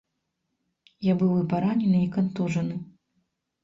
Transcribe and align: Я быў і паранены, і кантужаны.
Я 1.11 1.15
быў 1.21 1.31
і 1.43 1.45
паранены, 1.53 2.03
і 2.03 2.11
кантужаны. 2.19 2.85